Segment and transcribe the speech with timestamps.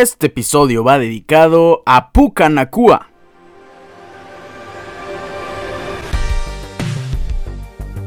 [0.00, 3.10] Este episodio va dedicado a Pucanacua.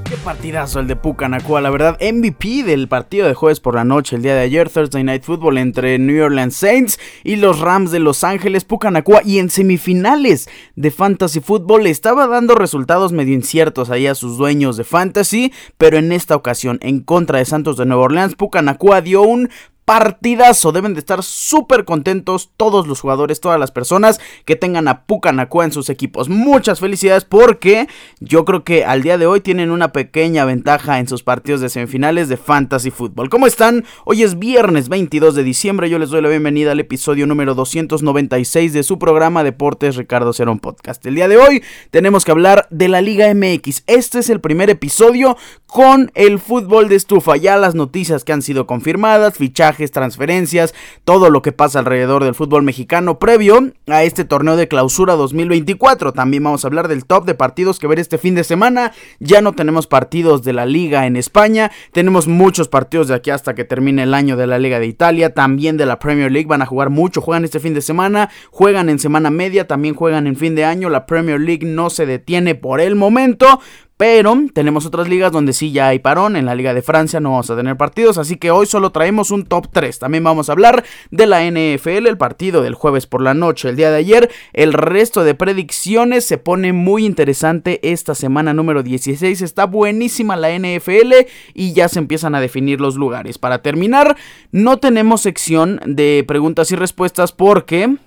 [0.03, 4.17] Qué partidazo el de Pucanacua, la verdad, MVP del partido de jueves por la noche
[4.17, 7.99] el día de ayer, Thursday Night Football entre New Orleans Saints y los Rams de
[7.99, 14.07] Los Ángeles, Pucanacua, y en semifinales de Fantasy Football estaba dando resultados medio inciertos ahí
[14.07, 18.03] a sus dueños de Fantasy, pero en esta ocasión, en contra de Santos de Nueva
[18.03, 19.49] Orleans, Pucanacua dio un
[19.87, 20.73] partidazo.
[20.73, 25.63] Deben de estar súper contentos todos los jugadores, todas las personas que tengan a Pucanacua
[25.63, 26.27] en sus equipos.
[26.27, 27.87] Muchas felicidades porque
[28.19, 31.69] yo creo que al día de hoy tienen una pequeña ventaja en sus partidos de
[31.69, 33.29] semifinales de Fantasy Football.
[33.29, 33.85] ¿Cómo están?
[34.03, 35.89] Hoy es viernes 22 de diciembre.
[35.89, 40.59] Yo les doy la bienvenida al episodio número 296 de su programa Deportes Ricardo Cerón
[40.59, 41.05] Podcast.
[41.05, 43.83] El día de hoy tenemos que hablar de la Liga MX.
[43.87, 47.37] Este es el primer episodio con el fútbol de estufa.
[47.37, 50.73] Ya las noticias que han sido confirmadas, fichajes transferencias,
[51.05, 56.13] todo lo que pasa alrededor del fútbol mexicano previo a este torneo de clausura 2024.
[56.13, 58.91] También vamos a hablar del top de partidos que ver este fin de semana.
[59.19, 63.55] Ya no tenemos partidos de la liga en España, tenemos muchos partidos de aquí hasta
[63.55, 66.61] que termine el año de la Liga de Italia, también de la Premier League van
[66.61, 70.35] a jugar mucho, juegan este fin de semana, juegan en semana media, también juegan en
[70.35, 73.59] fin de año, la Premier League no se detiene por el momento,
[73.97, 76.35] pero tenemos otras ligas donde sí ya hay parón.
[76.35, 78.19] En la Liga de Francia no vamos a tener partidos.
[78.19, 79.97] Así que hoy solo traemos un top 3.
[79.97, 83.75] También vamos a hablar de la NFL, el partido del jueves por la noche, el
[83.75, 84.31] día de ayer.
[84.53, 89.41] El resto de predicciones se pone muy interesante esta semana número 16.
[89.41, 91.13] Está buenísima la NFL
[91.55, 93.39] y ya se empiezan a definir los lugares.
[93.39, 94.15] Para terminar,
[94.51, 97.97] no tenemos sección de preguntas y respuestas porque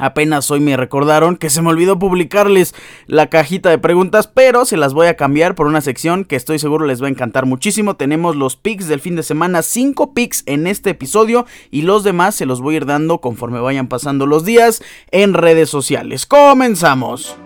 [0.00, 2.74] Apenas hoy me recordaron que se me olvidó publicarles
[3.06, 6.58] la cajita de preguntas, pero se las voy a cambiar por una sección que estoy
[6.58, 7.96] seguro les va a encantar muchísimo.
[7.96, 12.34] Tenemos los picks del fin de semana, 5 picks en este episodio y los demás
[12.34, 16.26] se los voy a ir dando conforme vayan pasando los días en redes sociales.
[16.26, 17.36] Comenzamos.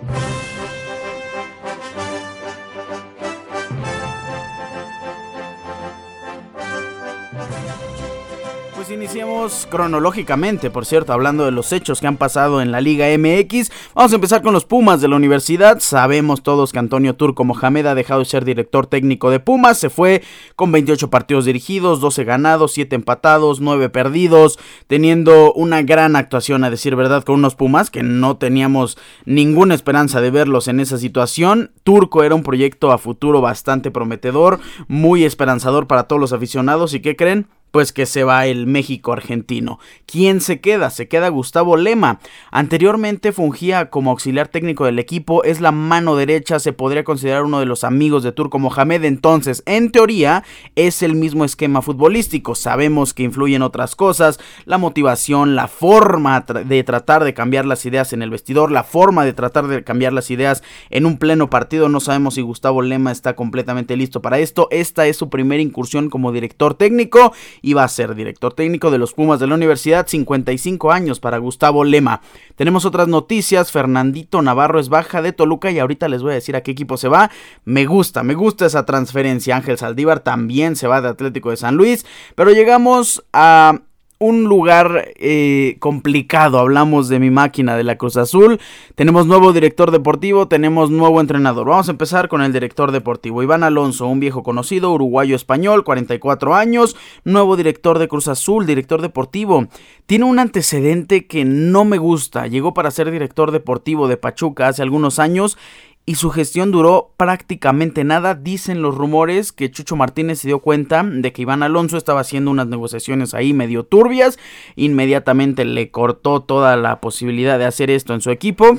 [9.04, 13.70] Iniciamos cronológicamente, por cierto, hablando de los hechos que han pasado en la Liga MX.
[13.94, 15.78] Vamos a empezar con los Pumas de la universidad.
[15.80, 19.76] Sabemos todos que Antonio Turco Mohamed ha dejado de ser director técnico de Pumas.
[19.76, 20.22] Se fue
[20.56, 26.70] con 28 partidos dirigidos, 12 ganados, 7 empatados, 9 perdidos, teniendo una gran actuación, a
[26.70, 31.72] decir verdad, con unos Pumas que no teníamos ninguna esperanza de verlos en esa situación.
[31.82, 36.94] Turco era un proyecto a futuro bastante prometedor, muy esperanzador para todos los aficionados.
[36.94, 37.48] ¿Y qué creen?
[37.74, 39.80] Pues que se va el México argentino.
[40.06, 40.90] ¿Quién se queda?
[40.90, 42.20] Se queda Gustavo Lema.
[42.52, 47.58] Anteriormente fungía como auxiliar técnico del equipo, es la mano derecha, se podría considerar uno
[47.58, 50.44] de los amigos de Turco Mohamed, entonces en teoría
[50.76, 52.54] es el mismo esquema futbolístico.
[52.54, 58.12] Sabemos que influyen otras cosas, la motivación, la forma de tratar de cambiar las ideas
[58.12, 61.88] en el vestidor, la forma de tratar de cambiar las ideas en un pleno partido.
[61.88, 64.68] No sabemos si Gustavo Lema está completamente listo para esto.
[64.70, 67.32] Esta es su primera incursión como director técnico
[67.64, 71.84] iba a ser director técnico de los Pumas de la Universidad, 55 años para Gustavo
[71.84, 72.20] Lema.
[72.56, 76.56] Tenemos otras noticias, Fernandito Navarro es baja de Toluca y ahorita les voy a decir
[76.56, 77.30] a qué equipo se va.
[77.64, 79.56] Me gusta, me gusta esa transferencia.
[79.56, 82.04] Ángel Saldívar también se va de Atlético de San Luis,
[82.34, 83.80] pero llegamos a
[84.18, 86.58] un lugar eh, complicado.
[86.58, 88.60] Hablamos de mi máquina de la Cruz Azul.
[88.94, 91.68] Tenemos nuevo director deportivo, tenemos nuevo entrenador.
[91.68, 93.42] Vamos a empezar con el director deportivo.
[93.42, 99.02] Iván Alonso, un viejo conocido, uruguayo español, 44 años, nuevo director de Cruz Azul, director
[99.02, 99.66] deportivo.
[100.06, 102.46] Tiene un antecedente que no me gusta.
[102.46, 105.58] Llegó para ser director deportivo de Pachuca hace algunos años
[106.06, 108.34] y su gestión duró prácticamente nada.
[108.34, 112.50] Dicen los rumores que Chucho Martínez se dio cuenta de que Iván Alonso estaba haciendo
[112.50, 114.38] unas negociaciones ahí medio turbias.
[114.76, 118.78] Inmediatamente le cortó toda la posibilidad de hacer esto en su equipo.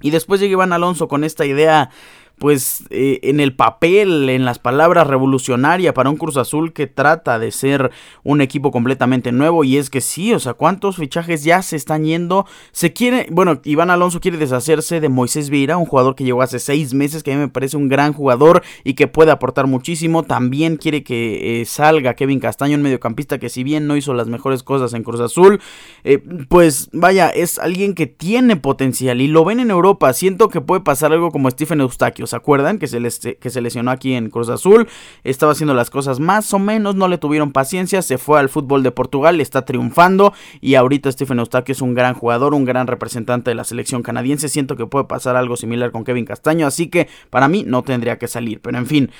[0.00, 1.90] Y después llega Iván Alonso con esta idea
[2.40, 7.38] pues eh, en el papel, en las palabras revolucionaria para un Cruz Azul que trata
[7.38, 7.90] de ser
[8.24, 9.62] un equipo completamente nuevo.
[9.62, 13.60] Y es que sí, o sea, cuántos fichajes ya se están yendo, se quiere, bueno,
[13.64, 17.30] Iván Alonso quiere deshacerse de Moisés Vieira, un jugador que llegó hace seis meses, que
[17.30, 21.60] a mí me parece un gran jugador y que puede aportar muchísimo, también quiere que
[21.60, 25.02] eh, salga Kevin Castaño, un mediocampista que si bien no hizo las mejores cosas en
[25.02, 25.60] Cruz Azul,
[26.04, 30.62] eh, pues vaya, es alguien que tiene potencial y lo ven en Europa, siento que
[30.62, 32.78] puede pasar algo como Stephen Eustaquio, ¿se acuerdan?
[32.78, 34.88] Que se, les, que se lesionó aquí en Cruz Azul.
[35.24, 38.82] Estaba haciendo las cosas más o menos, no le tuvieron paciencia, se fue al fútbol
[38.82, 43.50] de Portugal, está triunfando y ahorita Stephen Eustaquio es un gran jugador, un gran representante
[43.50, 44.48] de la selección canadiense.
[44.48, 48.18] Siento que puede pasar algo similar con Kevin Castaño, así que para mí no tendría
[48.18, 49.10] que salir, pero en fin.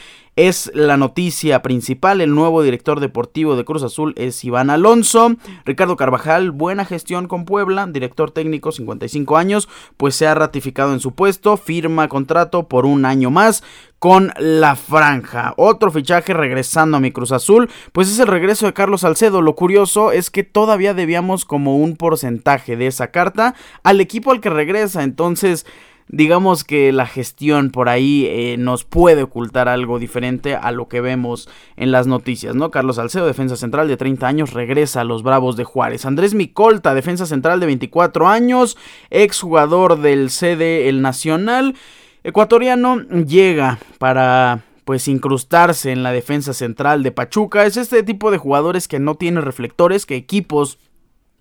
[0.48, 2.22] Es la noticia principal.
[2.22, 5.36] El nuevo director deportivo de Cruz Azul es Iván Alonso.
[5.66, 11.00] Ricardo Carvajal, buena gestión con Puebla, director técnico, 55 años, pues se ha ratificado en
[11.00, 13.62] su puesto, firma contrato por un año más
[13.98, 15.52] con la franja.
[15.58, 19.42] Otro fichaje regresando a mi Cruz Azul, pues es el regreso de Carlos Salcedo.
[19.42, 24.40] Lo curioso es que todavía debíamos como un porcentaje de esa carta al equipo al
[24.40, 25.02] que regresa.
[25.02, 25.66] Entonces,
[26.12, 31.00] digamos que la gestión por ahí eh, nos puede ocultar algo diferente a lo que
[31.00, 32.70] vemos en las noticias, ¿no?
[32.70, 36.04] Carlos Salcedo, defensa central de 30 años, regresa a los Bravos de Juárez.
[36.04, 38.76] Andrés Micolta, defensa central de 24 años,
[39.10, 41.76] exjugador del CD El Nacional,
[42.24, 47.64] ecuatoriano, llega para pues incrustarse en la defensa central de Pachuca.
[47.66, 50.78] Es este tipo de jugadores que no tiene reflectores, que equipos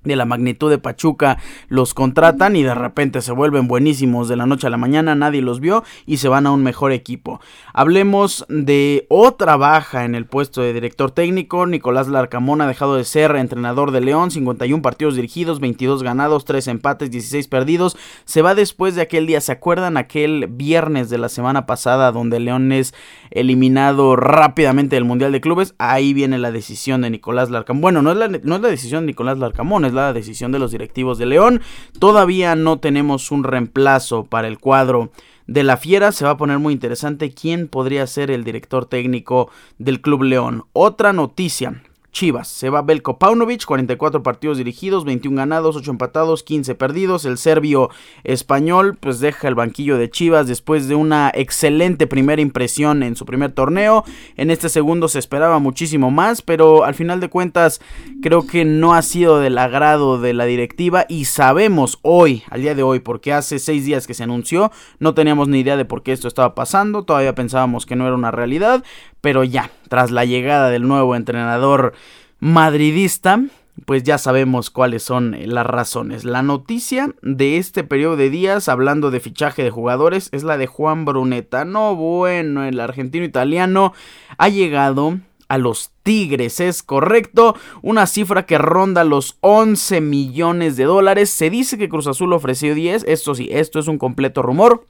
[0.03, 1.37] de la magnitud de Pachuca
[1.67, 5.41] los contratan y de repente se vuelven buenísimos de la noche a la mañana, nadie
[5.41, 7.41] los vio y se van a un mejor equipo.
[7.73, 13.03] Hablemos de otra baja en el puesto de director técnico, Nicolás Larcamón ha dejado de
[13.03, 18.55] ser entrenador de León, 51 partidos dirigidos, 22 ganados, 3 empates, 16 perdidos, se va
[18.55, 22.93] después de aquel día, ¿se acuerdan aquel viernes de la semana pasada donde León es
[23.31, 25.75] eliminado rápidamente del Mundial de Clubes?
[25.77, 29.03] Ahí viene la decisión de Nicolás Larcamón, bueno, no es la, no es la decisión
[29.03, 31.61] de Nicolás Larcamón, es la decisión de los directivos de León.
[31.99, 35.11] Todavía no tenemos un reemplazo para el cuadro
[35.47, 36.11] de la Fiera.
[36.11, 40.65] Se va a poner muy interesante quién podría ser el director técnico del Club León.
[40.73, 41.83] Otra noticia.
[42.11, 42.47] Chivas.
[42.47, 47.25] Se va Belko Paunovic, 44 partidos dirigidos, 21 ganados, 8 empatados, 15 perdidos.
[47.25, 47.89] El serbio
[48.23, 53.25] español pues deja el banquillo de Chivas después de una excelente primera impresión en su
[53.25, 54.03] primer torneo.
[54.35, 57.81] En este segundo se esperaba muchísimo más, pero al final de cuentas
[58.21, 62.75] creo que no ha sido del agrado de la directiva y sabemos hoy, al día
[62.75, 66.03] de hoy, porque hace 6 días que se anunció, no teníamos ni idea de por
[66.03, 68.83] qué esto estaba pasando, todavía pensábamos que no era una realidad,
[69.21, 71.93] pero ya, tras la llegada del nuevo entrenador
[72.39, 73.41] madridista,
[73.85, 76.23] pues ya sabemos cuáles son las razones.
[76.23, 80.67] La noticia de este periodo de días, hablando de fichaje de jugadores, es la de
[80.67, 81.65] Juan Bruneta.
[81.65, 83.93] No, bueno, el argentino italiano
[84.37, 90.85] ha llegado a los Tigres, es correcto, una cifra que ronda los 11 millones de
[90.85, 91.29] dólares.
[91.29, 94.85] Se dice que Cruz Azul ofreció 10, esto sí, esto es un completo rumor.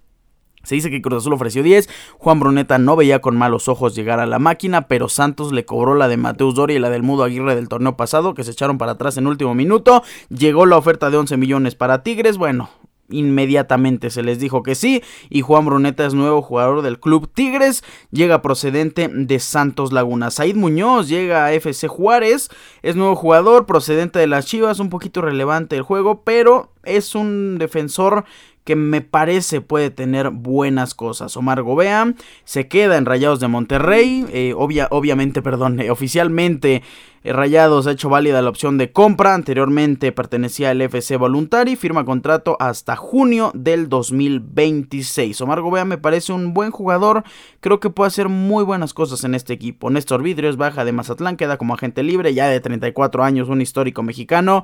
[0.69, 1.89] Se dice que Cruz Azul ofreció 10,
[2.19, 5.95] Juan Bruneta no veía con malos ojos llegar a la máquina, pero Santos le cobró
[5.95, 8.77] la de Mateus Doria y la del Mudo Aguirre del torneo pasado, que se echaron
[8.77, 10.03] para atrás en último minuto.
[10.29, 12.69] Llegó la oferta de 11 millones para Tigres, bueno,
[13.09, 15.01] inmediatamente se les dijo que sí
[15.31, 20.29] y Juan Bruneta es nuevo jugador del club Tigres, llega procedente de Santos Laguna.
[20.29, 22.49] Said Muñoz llega a FC Juárez,
[22.83, 27.57] es nuevo jugador procedente de las Chivas, un poquito relevante el juego, pero es un
[27.57, 28.25] defensor
[28.69, 31.35] que me parece puede tener buenas cosas.
[31.35, 32.13] Omar Gobea
[32.43, 36.83] se queda en Rayados de Monterrey, eh, obviamente, perdón, eh, oficialmente
[37.23, 42.05] eh, Rayados ha hecho válida la opción de compra, anteriormente pertenecía al FC Voluntari, firma
[42.05, 45.41] contrato hasta junio del 2026.
[45.41, 47.23] Omar Gobea me parece un buen jugador,
[47.61, 49.89] creo que puede hacer muy buenas cosas en este equipo.
[49.89, 54.03] Néstor Vidrios baja de Mazatlán, queda como agente libre, ya de 34 años, un histórico
[54.03, 54.63] mexicano.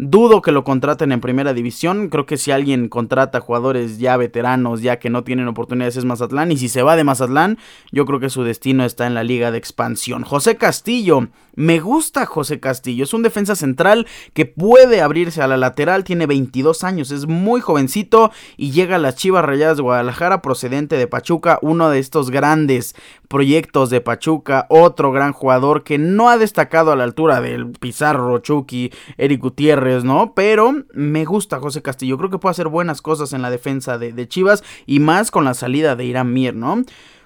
[0.00, 2.08] Dudo que lo contraten en primera división.
[2.08, 6.52] Creo que si alguien contrata jugadores ya veteranos, ya que no tienen oportunidades, es Mazatlán.
[6.52, 7.58] Y si se va de Mazatlán,
[7.90, 10.22] yo creo que su destino está en la liga de expansión.
[10.22, 11.26] José Castillo.
[11.56, 13.02] Me gusta José Castillo.
[13.02, 16.04] Es un defensa central que puede abrirse a la lateral.
[16.04, 17.10] Tiene 22 años.
[17.10, 18.30] Es muy jovencito.
[18.56, 21.58] Y llega a las Chivas Rayadas de Guadalajara procedente de Pachuca.
[21.60, 22.94] Uno de estos grandes
[23.26, 24.66] proyectos de Pachuca.
[24.68, 29.87] Otro gran jugador que no ha destacado a la altura del Pizarro, Chucky, Eric Gutiérrez
[30.04, 30.34] ¿no?
[30.34, 32.18] Pero me gusta José Castillo.
[32.18, 35.54] Creo que puede hacer buenas cosas en la defensa de, Chivas y más con la
[35.54, 36.82] salida de Irán Mier, ¿no?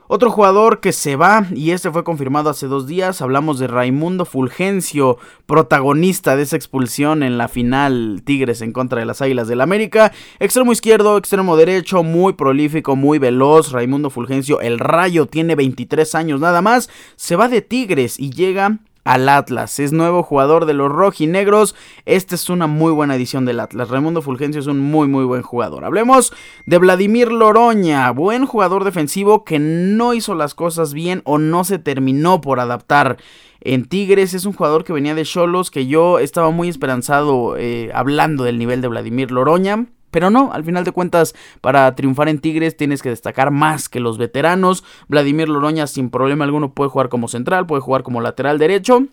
[0.09, 4.27] Otro jugador que se va, y este fue confirmado hace dos días, hablamos de Raimundo
[4.27, 5.17] Fulgencio,
[5.47, 10.13] protagonista de esa expulsión en la final Tigres en contra de las Águilas del América.
[10.39, 13.73] Extremo izquierdo, extremo derecho, muy prolífico, muy veloz.
[13.73, 18.81] Raimundo Fulgencio, el rayo, tiene 23 años nada más, se va de Tigres y llega
[19.05, 19.79] al Atlas.
[19.81, 21.75] Es nuevo jugador de los rojinegros.
[22.07, 23.89] Esta es una muy buena edición del Atlas.
[23.89, 25.85] Raimundo Fulgencio es un muy muy buen jugador.
[25.85, 26.33] Hablemos
[26.67, 31.79] de Vladimir Loroña, buen jugador defensivo que no hizo las cosas bien o no se
[31.79, 33.19] terminó por adaptar.
[33.61, 37.91] En Tigres es un jugador que venía de Cholos que yo estaba muy esperanzado eh,
[37.95, 39.87] hablando del nivel de Vladimir Loroña.
[40.13, 43.99] Pero no, al final de cuentas, para triunfar en Tigres tienes que destacar más que
[43.99, 44.85] los veteranos.
[45.09, 49.07] Vladimir Loroña sin problema alguno puede jugar como central, puede jugar como lateral derecho.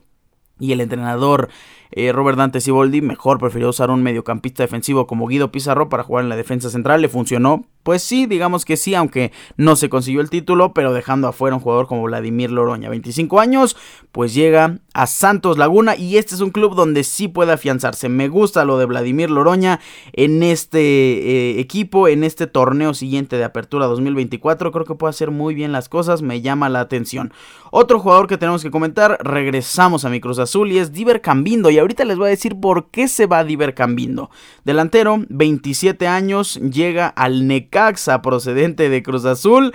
[0.59, 1.47] Y el entrenador
[1.91, 6.25] eh, Robert Dante Siboldi mejor prefirió usar un mediocampista defensivo como Guido Pizarro para jugar
[6.25, 7.01] en la defensa central.
[7.01, 11.27] Le funcionó Pues sí, digamos que sí, aunque no se consiguió el título, pero dejando
[11.27, 13.75] afuera un jugador como Vladimir Loroña, 25 años,
[14.12, 18.08] pues llega a Santos Laguna y este es un club donde sí puede afianzarse.
[18.08, 19.79] Me gusta lo de Vladimir Loroña
[20.13, 24.72] en este eh, equipo, en este torneo siguiente de Apertura 2024.
[24.72, 27.34] Creo que puede hacer muy bien las cosas, me llama la atención.
[27.72, 31.72] Otro jugador que tenemos que comentar, regresamos a mi Cruz Azul y es Diver Cambindo.
[31.72, 34.29] Y ahorita les voy a decir por qué se va Diver Cambindo.
[34.63, 37.78] Delantero, 27 años, llega al Necaxa
[38.21, 39.74] procedente de Cruz Azul.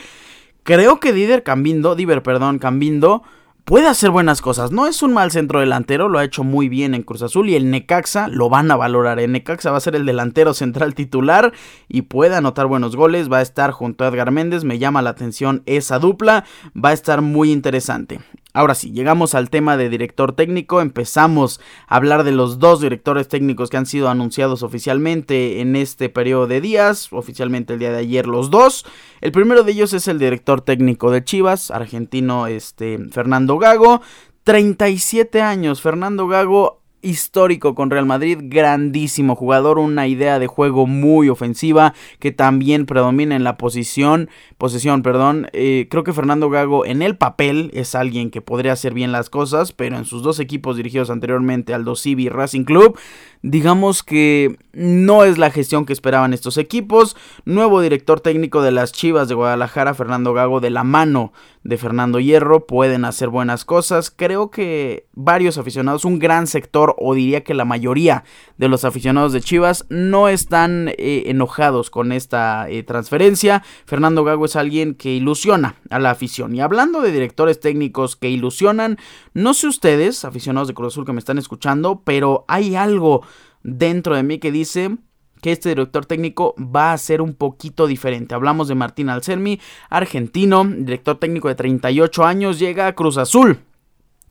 [0.63, 3.23] Creo que Diver Cambindo, perdón, Cambindo
[3.65, 4.73] puede hacer buenas cosas.
[4.73, 7.55] No es un mal centro delantero, lo ha hecho muy bien en Cruz Azul y
[7.55, 9.19] el Necaxa lo van a valorar.
[9.19, 11.53] El Necaxa va a ser el delantero central titular
[11.89, 13.31] y puede anotar buenos goles.
[13.33, 16.45] Va a estar junto a Edgar Méndez, me llama la atención esa dupla,
[16.77, 18.21] va a estar muy interesante.
[18.57, 23.27] Ahora sí, llegamos al tema de director técnico, empezamos a hablar de los dos directores
[23.27, 27.99] técnicos que han sido anunciados oficialmente en este periodo de días, oficialmente el día de
[27.99, 28.87] ayer los dos.
[29.21, 34.03] El primero de ellos es el director técnico de Chivas, argentino este, Fernando Gago,
[34.45, 41.29] 37 años, Fernando Gago histórico con Real Madrid, grandísimo jugador, una idea de juego muy
[41.29, 45.49] ofensiva que también predomina en la posición, posesión, perdón.
[45.53, 49.31] Eh, creo que Fernando Gago en el papel es alguien que podría hacer bien las
[49.31, 52.99] cosas, pero en sus dos equipos dirigidos anteriormente, Aldo Civi y Racing Club,
[53.45, 57.15] digamos que no es la gestión que esperaban estos equipos.
[57.45, 61.33] Nuevo director técnico de las Chivas de Guadalajara, Fernando Gago, de la mano
[61.63, 64.11] de Fernando Hierro, pueden hacer buenas cosas.
[64.11, 68.25] Creo que varios aficionados, un gran sector, o diría que la mayoría
[68.57, 73.63] de los aficionados de Chivas, no están eh, enojados con esta eh, transferencia.
[73.85, 76.55] Fernando Gago es alguien que ilusiona a la afición.
[76.55, 78.99] Y hablando de directores técnicos que ilusionan,
[79.35, 83.23] no sé ustedes, aficionados de Cruz Azul que me están escuchando, pero hay algo
[83.65, 84.97] dentro de mí que dice
[85.43, 88.35] que este director técnico va a ser un poquito diferente.
[88.35, 93.59] Hablamos de Martín Alcermi, argentino, director técnico de 38 años, llega a Cruz Azul.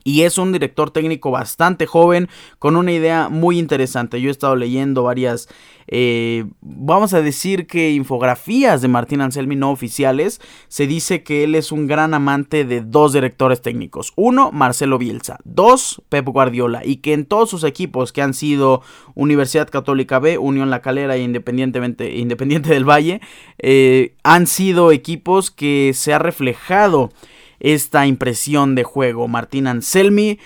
[0.04, 4.20] Y es un director técnico bastante joven, con una idea muy interesante.
[4.20, 5.48] Yo he estado leyendo varias,
[5.86, 10.42] eh, vamos a decir que infografías de Martín Anselmi no oficiales.
[10.68, 14.12] Se dice que él es un gran amante de dos directores técnicos.
[14.14, 15.38] Uno, Marcelo Bielsa.
[15.44, 16.82] Dos, Pep Guardiola.
[16.84, 18.82] Y que en todos sus equipos que han sido
[19.14, 23.22] Universidad Católica B, Unión La Calera e Independientemente, Independiente del Valle,
[23.58, 27.10] eh, han sido equipos que se ha reflejado
[27.64, 29.26] esta impresión de juego.
[29.26, 30.38] Martín Anselmi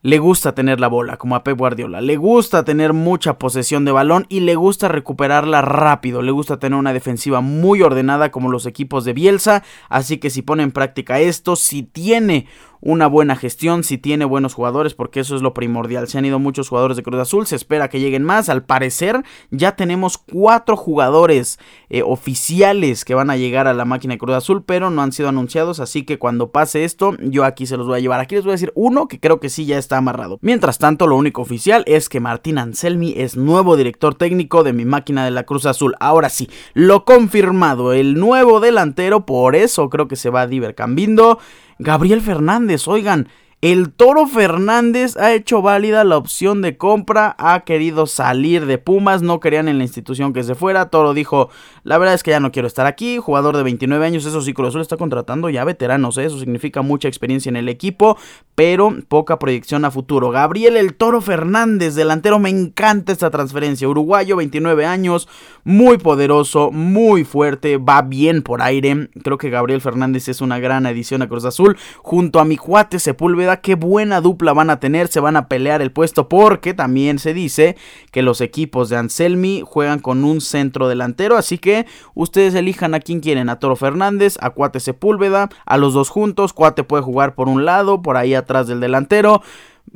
[0.00, 2.00] le gusta tener la bola, como a Pep Guardiola.
[2.00, 6.22] Le gusta tener mucha posesión de balón y le gusta recuperarla rápido.
[6.22, 9.62] Le gusta tener una defensiva muy ordenada como los equipos de Bielsa.
[9.88, 12.46] Así que si pone en práctica esto, si tiene
[12.84, 16.06] una buena gestión, si tiene buenos jugadores, porque eso es lo primordial.
[16.06, 18.50] Se han ido muchos jugadores de Cruz Azul, se espera que lleguen más.
[18.50, 24.14] Al parecer, ya tenemos cuatro jugadores eh, oficiales que van a llegar a la máquina
[24.14, 25.80] de Cruz Azul, pero no han sido anunciados.
[25.80, 28.20] Así que cuando pase esto, yo aquí se los voy a llevar.
[28.20, 30.38] Aquí les voy a decir uno que creo que sí ya está amarrado.
[30.42, 34.84] Mientras tanto, lo único oficial es que Martín Anselmi es nuevo director técnico de mi
[34.84, 35.94] máquina de la Cruz Azul.
[36.00, 40.74] Ahora sí, lo confirmado, el nuevo delantero, por eso creo que se va a Diver
[40.74, 41.38] Cambindo.
[41.78, 43.28] Gabriel Fernández, oigan,
[43.64, 49.22] el Toro Fernández ha hecho válida la opción de compra, ha querido salir de Pumas,
[49.22, 50.90] no querían en la institución que se fuera.
[50.90, 51.48] Toro dijo,
[51.82, 54.52] la verdad es que ya no quiero estar aquí, jugador de 29 años, eso sí,
[54.52, 56.26] Cruz Azul está contratando ya veteranos, ¿eh?
[56.26, 58.18] eso significa mucha experiencia en el equipo,
[58.54, 60.30] pero poca proyección a futuro.
[60.30, 63.88] Gabriel el Toro Fernández, delantero, me encanta esta transferencia.
[63.88, 65.26] Uruguayo, 29 años,
[65.64, 69.08] muy poderoso, muy fuerte, va bien por aire.
[69.22, 72.98] Creo que Gabriel Fernández es una gran adición a Cruz Azul, junto a mi cuate
[72.98, 77.18] Sepúlveda qué buena dupla van a tener, se van a pelear el puesto porque también
[77.18, 77.76] se dice
[78.10, 83.00] que los equipos de Anselmi juegan con un centro delantero, así que ustedes elijan a
[83.00, 87.34] quién quieren, a Toro Fernández, a Cuate Sepúlveda, a los dos juntos, Cuate puede jugar
[87.34, 89.42] por un lado, por ahí atrás del delantero.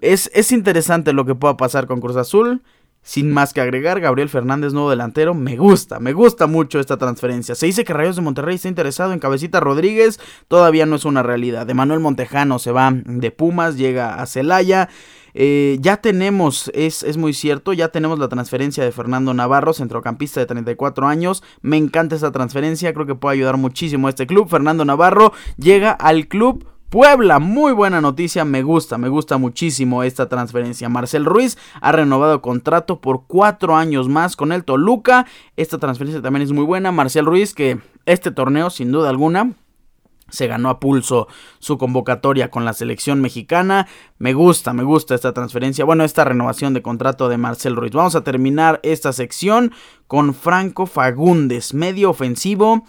[0.00, 2.62] Es, es interesante lo que pueda pasar con Cruz Azul.
[3.08, 7.54] Sin más que agregar, Gabriel Fernández, nuevo delantero, me gusta, me gusta mucho esta transferencia.
[7.54, 11.22] Se dice que Rayos de Monterrey está interesado en Cabecita Rodríguez, todavía no es una
[11.22, 11.70] realidad.
[11.70, 14.90] Emanuel Montejano se va de Pumas, llega a Celaya.
[15.32, 20.40] Eh, ya tenemos, es, es, muy cierto, ya tenemos la transferencia de Fernando Navarro, centrocampista
[20.40, 21.42] de 34 años.
[21.62, 24.50] Me encanta esa transferencia, creo que puede ayudar muchísimo a este club.
[24.50, 30.26] Fernando Navarro llega al club Puebla, muy buena noticia, me gusta, me gusta muchísimo esta
[30.30, 30.88] transferencia.
[30.88, 35.26] Marcel Ruiz ha renovado contrato por cuatro años más con el Toluca.
[35.56, 36.90] Esta transferencia también es muy buena.
[36.90, 39.52] Marcel Ruiz, que este torneo, sin duda alguna,
[40.30, 41.28] se ganó a pulso
[41.58, 43.86] su convocatoria con la selección mexicana.
[44.16, 47.92] Me gusta, me gusta esta transferencia, bueno, esta renovación de contrato de Marcel Ruiz.
[47.92, 49.72] Vamos a terminar esta sección
[50.06, 52.86] con Franco Fagundes, medio ofensivo.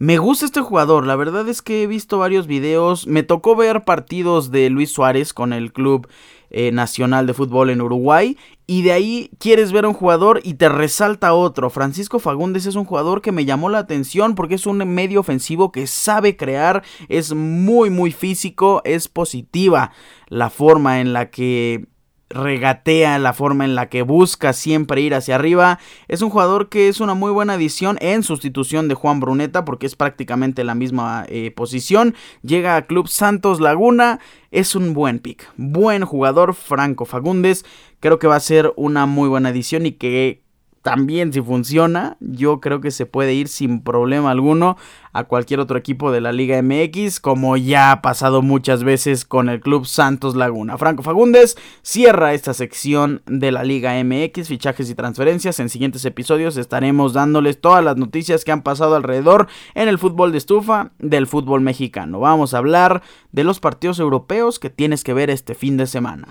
[0.00, 3.84] Me gusta este jugador, la verdad es que he visto varios videos, me tocó ver
[3.84, 6.06] partidos de Luis Suárez con el club
[6.50, 8.38] eh, nacional de fútbol en Uruguay
[8.68, 11.68] y de ahí quieres ver a un jugador y te resalta otro.
[11.68, 15.72] Francisco Fagundes es un jugador que me llamó la atención porque es un medio ofensivo
[15.72, 19.90] que sabe crear, es muy muy físico, es positiva
[20.28, 21.88] la forma en la que
[22.30, 25.78] regatea, la forma en la que busca siempre ir hacia arriba.
[26.08, 29.86] Es un jugador que es una muy buena adición en sustitución de Juan Bruneta porque
[29.86, 32.14] es prácticamente la misma eh, posición.
[32.42, 34.20] Llega a Club Santos Laguna,
[34.50, 37.64] es un buen pick, buen jugador Franco Fagundes.
[38.00, 40.42] Creo que va a ser una muy buena adición y que
[40.88, 44.78] también si funciona, yo creo que se puede ir sin problema alguno
[45.12, 49.50] a cualquier otro equipo de la Liga MX, como ya ha pasado muchas veces con
[49.50, 50.78] el Club Santos Laguna.
[50.78, 55.60] Franco Fagundes cierra esta sección de la Liga MX, fichajes y transferencias.
[55.60, 60.32] En siguientes episodios estaremos dándoles todas las noticias que han pasado alrededor en el fútbol
[60.32, 62.18] de estufa del fútbol mexicano.
[62.20, 66.28] Vamos a hablar de los partidos europeos que tienes que ver este fin de semana.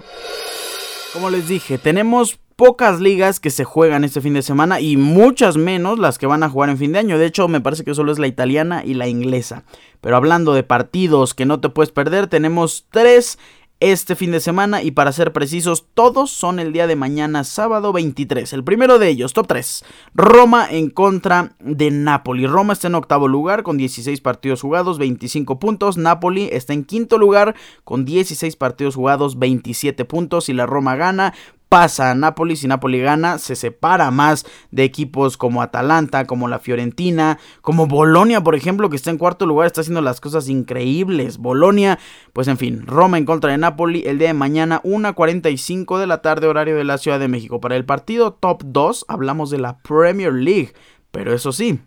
[1.13, 5.55] Como les dije, tenemos pocas ligas que se juegan este fin de semana y muchas
[5.57, 7.17] menos las que van a jugar en fin de año.
[7.17, 9.63] De hecho, me parece que solo es la italiana y la inglesa.
[10.01, 13.37] Pero hablando de partidos que no te puedes perder, tenemos tres
[13.79, 17.93] este fin de semana y para ser precisos, todos son el día de mañana, sábado
[17.93, 18.51] 23.
[18.53, 19.85] El primero de ellos, top 3,
[20.15, 22.47] Roma en contra de Napoli.
[22.47, 25.97] Roma está en octavo lugar con 16 partidos jugados, 25 puntos.
[25.97, 31.35] Napoli está en quinto lugar con 16 partidos jugados, 27 puntos y la Roma gana
[31.69, 36.59] pasa a Nápoles y Napoli gana, se separa más de equipos como Atalanta, como la
[36.59, 41.37] Fiorentina, como Bolonia, por ejemplo, que está en cuarto lugar, está haciendo las cosas increíbles.
[41.37, 41.99] Bolonia,
[42.33, 46.21] pues en fin, Roma en contra de Napoli el día de mañana, 1.45 de la
[46.21, 47.59] tarde, horario de la Ciudad de México.
[47.59, 50.73] Para el partido top 2 hablamos de la Premier League,
[51.11, 51.79] pero eso sí,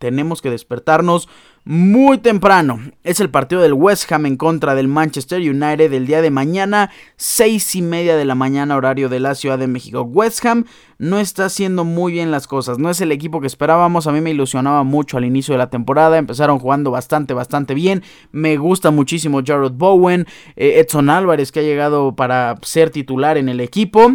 [0.00, 1.28] tenemos que despertarnos
[1.64, 2.80] muy temprano.
[3.04, 6.90] Es el partido del West Ham en contra del Manchester United el día de mañana,
[7.16, 10.00] seis y media de la mañana, horario de la Ciudad de México.
[10.00, 10.64] West Ham
[10.98, 14.06] no está haciendo muy bien las cosas, no es el equipo que esperábamos.
[14.06, 18.02] A mí me ilusionaba mucho al inicio de la temporada, empezaron jugando bastante, bastante bien.
[18.32, 23.50] Me gusta muchísimo Jared Bowen, eh, Edson Álvarez que ha llegado para ser titular en
[23.50, 24.14] el equipo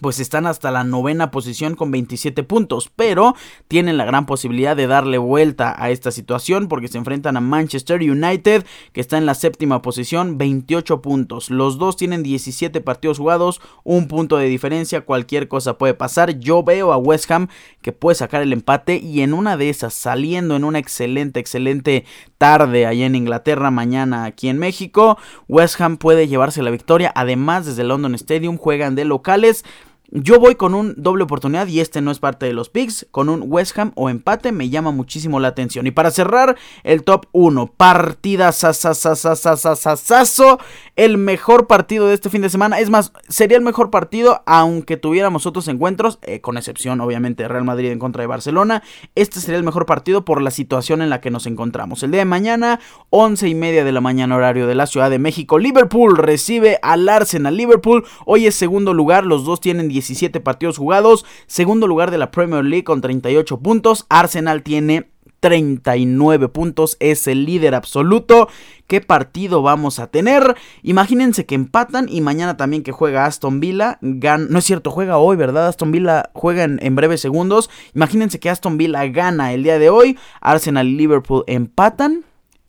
[0.00, 3.34] pues están hasta la novena posición con 27 puntos, pero
[3.66, 8.00] tienen la gran posibilidad de darle vuelta a esta situación porque se enfrentan a Manchester
[8.00, 11.50] United que está en la séptima posición, 28 puntos.
[11.50, 16.38] Los dos tienen 17 partidos jugados, un punto de diferencia, cualquier cosa puede pasar.
[16.38, 17.48] Yo veo a West Ham
[17.82, 22.04] que puede sacar el empate y en una de esas, saliendo en una excelente, excelente
[22.38, 27.12] tarde allá en Inglaterra, mañana aquí en México, West Ham puede llevarse la victoria.
[27.14, 29.64] Además, desde London Stadium juegan de locales.
[30.10, 33.06] Yo voy con un doble oportunidad y este no es parte de los picks.
[33.10, 35.86] Con un West Ham o empate me llama muchísimo la atención.
[35.86, 40.60] Y para cerrar el top 1, partida sasasasasasasaso.
[40.96, 42.78] El mejor partido de este fin de semana.
[42.78, 46.18] Es más, sería el mejor partido aunque tuviéramos otros encuentros.
[46.22, 48.82] Eh, con excepción, obviamente, de Real Madrid en contra de Barcelona.
[49.14, 52.02] Este sería el mejor partido por la situación en la que nos encontramos.
[52.02, 55.18] El día de mañana, 11 y media de la mañana, horario de la Ciudad de
[55.18, 55.58] México.
[55.58, 57.54] Liverpool recibe al Arsenal.
[57.54, 59.26] Liverpool hoy es segundo lugar.
[59.26, 61.24] Los dos tienen 17 partidos jugados.
[61.46, 64.06] Segundo lugar de la Premier League con 38 puntos.
[64.08, 65.08] Arsenal tiene
[65.40, 68.48] 39 puntos, es el líder absoluto.
[68.86, 70.56] ¿Qué partido vamos a tener?
[70.82, 73.98] Imagínense que empatan y mañana también que juega Aston Villa.
[74.00, 75.68] No es cierto, juega hoy, ¿verdad?
[75.68, 77.70] Aston Villa juega en, en, breves segundos.
[77.94, 80.18] Imagínense que Aston Villa gana el día de hoy.
[80.40, 82.24] Arsenal y Liverpool empatan.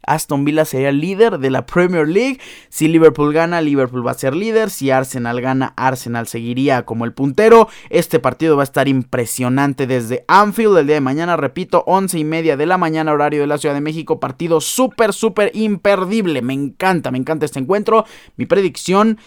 [0.09, 2.39] Aston Villa sería líder de la Premier League.
[2.69, 4.71] Si Liverpool gana, Liverpool va a ser líder.
[4.71, 7.69] Si Arsenal gana, Arsenal seguiría como el puntero.
[7.91, 11.37] Este partido va a estar impresionante desde Anfield el día de mañana.
[11.37, 14.19] Repito, 11 y media de la mañana, horario de la Ciudad de México.
[14.19, 16.41] Partido súper, súper imperdible.
[16.41, 18.05] Me encanta, me encanta este encuentro.
[18.35, 19.19] Mi predicción.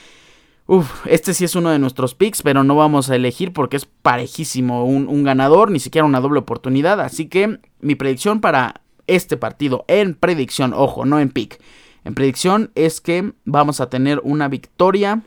[0.66, 3.84] Uf, este sí es uno de nuestros picks, pero no vamos a elegir porque es
[3.84, 7.00] parejísimo un, un ganador, ni siquiera una doble oportunidad.
[7.00, 8.80] Así que mi predicción para
[9.16, 11.60] este partido en predicción, ojo, no en pick.
[12.04, 15.22] En predicción es que vamos a tener una victoria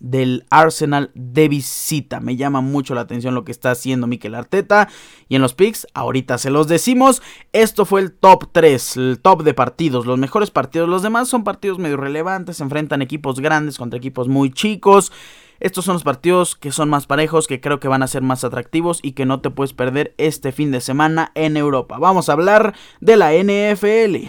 [0.00, 2.20] del Arsenal de visita.
[2.20, 4.88] Me llama mucho la atención lo que está haciendo Mikel Arteta.
[5.28, 7.22] Y en los picks, ahorita se los decimos.
[7.52, 10.88] Esto fue el top 3, el top de partidos, los mejores partidos.
[10.88, 15.12] Los demás son partidos medio relevantes, se enfrentan equipos grandes contra equipos muy chicos.
[15.60, 18.44] Estos son los partidos que son más parejos, que creo que van a ser más
[18.44, 21.98] atractivos y que no te puedes perder este fin de semana en Europa.
[21.98, 24.28] Vamos a hablar de la NFL.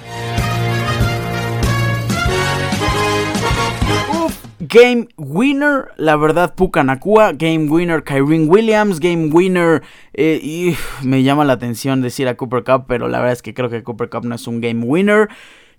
[4.72, 7.34] Game Winner, la verdad, Puka Nakua.
[7.34, 9.00] Game Winner, Kyrene Williams.
[9.00, 9.82] Game Winner,
[10.14, 13.56] eh, y me llama la atención decir a Cooper Cup, pero la verdad es que
[13.56, 15.28] creo que Cooper Cup no es un Game Winner.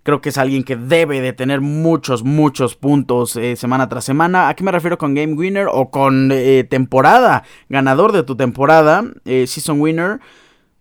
[0.03, 4.49] Creo que es alguien que debe de tener muchos, muchos puntos eh, semana tras semana.
[4.49, 7.45] ¿A qué me refiero con Game Winner o con eh, temporada?
[7.69, 10.21] Ganador de tu temporada, Season Winner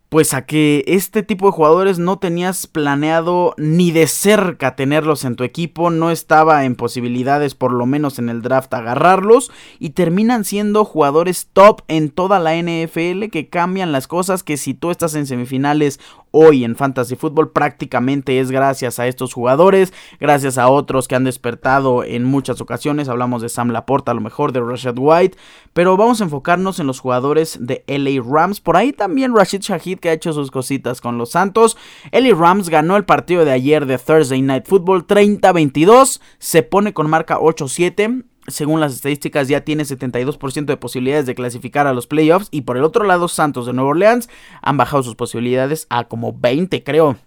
[0.10, 5.36] pues a que este tipo de jugadores no tenías planeado ni de cerca tenerlos en
[5.36, 10.46] tu equipo, no estaba en posibilidades por lo menos en el draft agarrarlos y terminan
[10.46, 15.14] siendo jugadores top en toda la NFL que cambian las cosas que si tú estás
[15.14, 16.00] en semifinales
[16.32, 21.24] hoy en Fantasy Football prácticamente es gracias a estos jugadores, gracias a otros que han
[21.24, 25.38] despertado en muchas ocasiones, hablamos de Sam Laporta, a lo mejor de Rashad White,
[25.74, 30.00] pero vamos a enfocarnos en los jugadores de LA Rams, por ahí también Rashid Shahid
[30.00, 31.78] que ha hecho sus cositas con los Santos,
[32.12, 37.10] LA Rams ganó el partido de ayer de Thursday Night Football 30-22, se pone con
[37.10, 42.48] marca 8-7, según las estadísticas, ya tiene 72% de posibilidades de clasificar a los playoffs.
[42.52, 44.30] Y por el otro lado, Santos de Nueva Orleans
[44.62, 47.18] han bajado sus posibilidades a como 20, creo.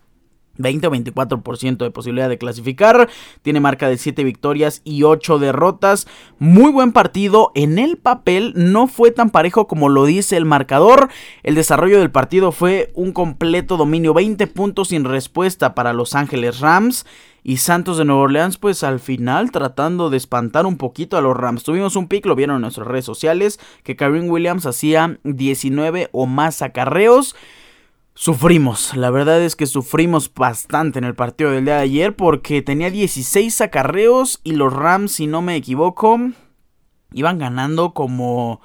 [0.58, 3.08] 20 o 24% de posibilidad de clasificar.
[3.42, 6.06] Tiene marca de 7 victorias y 8 derrotas.
[6.38, 7.52] Muy buen partido.
[7.54, 11.08] En el papel no fue tan parejo como lo dice el marcador.
[11.42, 14.14] El desarrollo del partido fue un completo dominio.
[14.14, 17.06] 20 puntos sin respuesta para Los Ángeles Rams.
[17.44, 21.36] Y Santos de Nueva Orleans, pues al final tratando de espantar un poquito a los
[21.36, 21.64] Rams.
[21.64, 26.26] Tuvimos un pick, lo vieron en nuestras redes sociales, que Karim Williams hacía 19 o
[26.26, 27.34] más acarreos.
[28.14, 32.60] Sufrimos, la verdad es que sufrimos bastante en el partido del día de ayer porque
[32.60, 36.18] tenía 16 acarreos y los Rams, si no me equivoco,
[37.12, 38.60] iban ganando como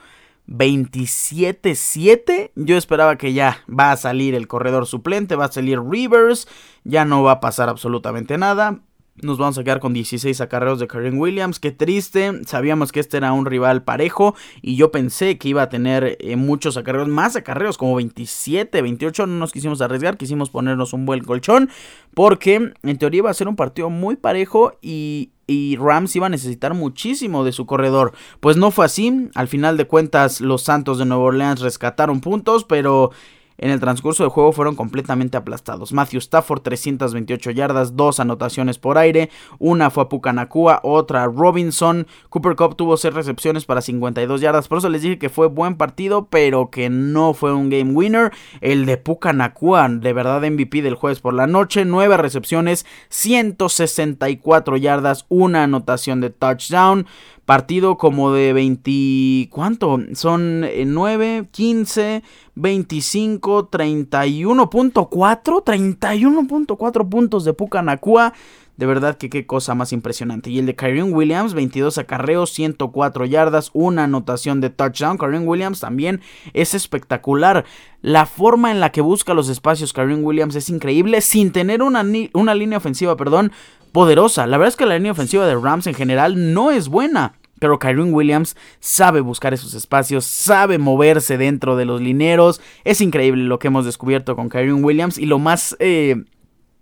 [0.47, 2.51] 27-7.
[2.55, 6.49] Yo esperaba que ya va a salir el corredor suplente, va a salir Rivers,
[6.83, 8.81] ya no va a pasar absolutamente nada.
[9.23, 11.59] Nos vamos a quedar con 16 acarreos de Karen Williams.
[11.59, 12.45] Qué triste.
[12.45, 14.35] Sabíamos que este era un rival parejo.
[14.61, 17.07] Y yo pensé que iba a tener eh, muchos acarreos.
[17.07, 19.25] Más acarreos, como 27, 28.
[19.25, 20.17] No nos quisimos arriesgar.
[20.17, 21.71] Quisimos ponernos un buen colchón.
[22.13, 24.73] Porque en teoría iba a ser un partido muy parejo.
[24.83, 28.13] Y, y Rams iba a necesitar muchísimo de su corredor.
[28.39, 29.31] Pues no fue así.
[29.33, 32.65] Al final de cuentas, los Santos de Nueva Orleans rescataron puntos.
[32.65, 33.09] Pero
[33.57, 35.93] en el transcurso del juego fueron completamente aplastados.
[35.93, 42.07] Matthew Stafford 328 yardas, dos anotaciones por aire, una fue a Pucanacua, otra a Robinson.
[42.29, 45.75] Cooper Cup tuvo 6 recepciones para 52 yardas, por eso les dije que fue buen
[45.75, 48.31] partido, pero que no fue un game winner.
[48.61, 55.25] El de Pucanacua, de verdad MVP del jueves por la noche, 9 recepciones, 164 yardas,
[55.29, 57.07] una anotación de touchdown
[57.47, 59.97] partido como de 20, ¿cuánto?
[60.15, 62.21] Son 9, 15,
[62.57, 68.33] 25, 31.4, 31.4 puntos de Pucanacua.
[68.77, 70.51] De verdad que qué cosa más impresionante.
[70.51, 75.17] Y el de Kyrie Williams, 22 acarreos, 104 yardas, una anotación de touchdown.
[75.17, 76.21] Kyrie Williams también
[76.53, 77.65] es espectacular.
[78.01, 82.05] La forma en la que busca los espacios Kyrie Williams es increíble sin tener una,
[82.33, 83.51] una línea ofensiva, perdón,
[83.91, 84.45] poderosa.
[84.45, 87.33] La verdad es que la línea ofensiva de Rams en general no es buena.
[87.59, 92.61] Pero Kyron Williams sabe buscar esos espacios, sabe moverse dentro de los lineros.
[92.83, 95.17] Es increíble lo que hemos descubierto con Kyron Williams.
[95.17, 96.23] Y lo más eh,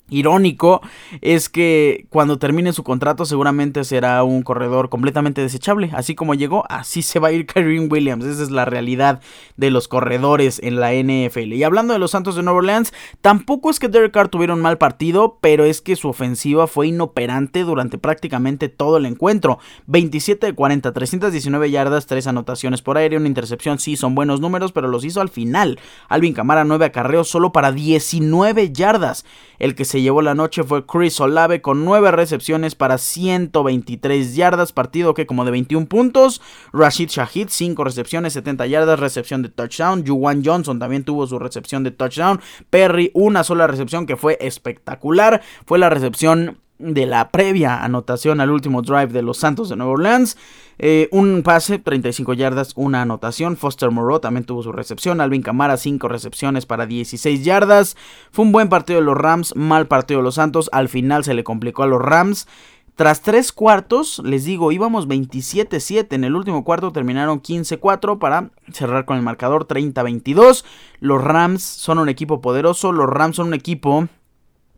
[0.09, 0.81] irónico
[1.21, 5.89] es que cuando termine su contrato seguramente será un corredor completamente desechable.
[5.93, 8.25] Así como llegó, así se va a ir Kyrie Williams.
[8.25, 9.21] Esa es la realidad
[9.57, 11.53] de los corredores en la NFL.
[11.53, 14.61] Y hablando de los Santos de Nueva Orleans, tampoco es que Derek Carr tuviera un
[14.61, 19.59] mal partido, pero es que su ofensiva fue inoperante durante prácticamente todo el encuentro.
[19.87, 23.79] 27 de 40, 319 yardas, 3 anotaciones por aire, una intercepción.
[23.79, 25.79] Sí, son buenos números, pero los hizo al final.
[26.09, 29.25] Alvin Camara 9 acarreos solo para 19 yardas.
[29.57, 34.36] El que se se llevó la noche fue Chris Olave con 9 recepciones para 123
[34.36, 36.41] yardas, partido que como de 21 puntos.
[36.73, 40.05] Rashid Shahid 5 recepciones, 70 yardas, recepción de touchdown.
[40.05, 42.41] Juwan Johnson también tuvo su recepción de touchdown.
[42.69, 45.41] Perry una sola recepción que fue espectacular.
[45.65, 49.93] Fue la recepción de la previa anotación al último drive de los Santos de Nueva
[49.93, 50.38] Orleans.
[50.77, 53.55] Eh, un pase, 35 yardas, una anotación.
[53.55, 55.21] Foster Moreau también tuvo su recepción.
[55.21, 57.95] Alvin Camara, 5 recepciones para 16 yardas.
[58.31, 60.69] Fue un buen partido de los Rams, mal partido de los Santos.
[60.73, 62.47] Al final se le complicó a los Rams.
[62.95, 66.13] Tras tres cuartos, les digo, íbamos 27-7.
[66.13, 70.63] En el último cuarto terminaron 15-4 para cerrar con el marcador 30-22.
[71.01, 72.93] Los Rams son un equipo poderoso.
[72.93, 74.07] Los Rams son un equipo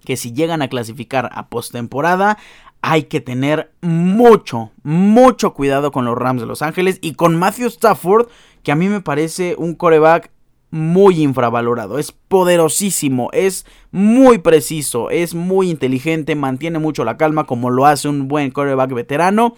[0.06, 2.38] que si llegan a clasificar a postemporada,
[2.82, 7.68] hay que tener mucho, mucho cuidado con los Rams de Los Ángeles y con Matthew
[7.68, 8.28] Stafford,
[8.64, 10.32] que a mí me parece un coreback
[10.70, 11.98] muy infravalorado.
[11.98, 18.10] Es poderosísimo, es muy preciso, es muy inteligente, mantiene mucho la calma como lo hace
[18.10, 19.56] un buen coreback veterano.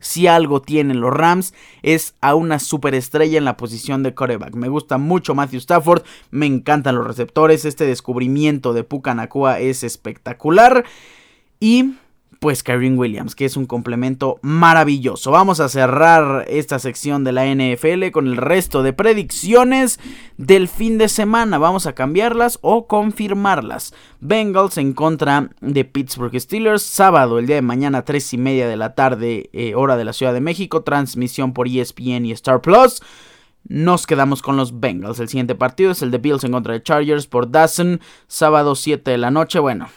[0.00, 4.54] Si algo tienen los Rams es a una superestrella en la posición de quarterback.
[4.54, 9.84] Me gusta mucho Matthew Stafford, me encantan los receptores, este descubrimiento de Puka Nakua es
[9.84, 10.84] espectacular
[11.60, 11.94] y
[12.40, 15.30] pues Kyrie Williams, que es un complemento maravilloso.
[15.30, 20.00] Vamos a cerrar esta sección de la NFL con el resto de predicciones
[20.38, 21.58] del fin de semana.
[21.58, 23.92] Vamos a cambiarlas o confirmarlas.
[24.20, 28.78] Bengals en contra de Pittsburgh Steelers, sábado, el día de mañana, 3 y media de
[28.78, 33.02] la tarde, eh, hora de la Ciudad de México, transmisión por ESPN y Star Plus.
[33.68, 35.20] Nos quedamos con los Bengals.
[35.20, 39.10] El siguiente partido es el de Bills en contra de Chargers por Dawson, sábado 7
[39.10, 39.58] de la noche.
[39.58, 39.88] Bueno,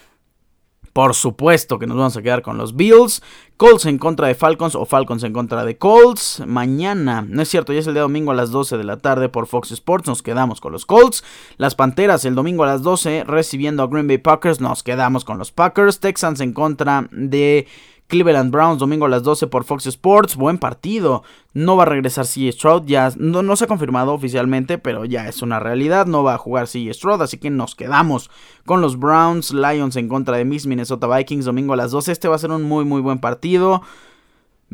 [0.93, 3.23] por supuesto que nos vamos a quedar con los Bills.
[3.57, 6.43] Colts en contra de Falcons o Falcons en contra de Colts.
[6.45, 9.29] Mañana, no es cierto, ya es el día domingo a las 12 de la tarde
[9.29, 10.07] por Fox Sports.
[10.07, 11.23] Nos quedamos con los Colts.
[11.57, 14.61] Las Panteras el domingo a las 12 recibiendo a Green Bay Packers.
[14.61, 15.99] Nos quedamos con los Packers.
[15.99, 17.67] Texans en contra de
[18.07, 20.35] Cleveland Browns domingo a las 12 por Fox Sports.
[20.35, 21.23] Buen partido.
[21.53, 22.51] No va a regresar C.
[22.51, 22.83] Stroud.
[22.85, 26.05] Ya no, no, se ha confirmado oficialmente, pero ya es una realidad.
[26.05, 26.93] No va a jugar C.
[26.93, 27.21] Stroud.
[27.21, 28.29] Así que nos quedamos
[28.65, 29.53] con los Browns.
[29.53, 32.11] Lions en contra de Miss Minnesota Vikings domingo a las 12.
[32.11, 33.81] Este va a ser un muy, muy buen partido.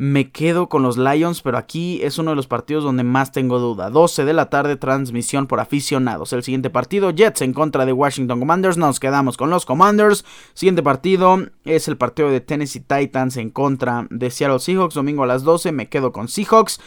[0.02, 3.58] Me quedo con los Lions, pero aquí es uno de los partidos donde más tengo
[3.58, 3.90] duda.
[3.90, 6.32] 12 de la tarde, transmisión por aficionados.
[6.32, 8.78] El siguiente partido, Jets en contra de Washington Commanders.
[8.78, 10.24] Nos quedamos con los Commanders.
[10.54, 14.94] Siguiente partido es el partido de Tennessee Titans en contra de Seattle Seahawks.
[14.94, 16.80] Domingo a las 12, me quedo con Seahawks.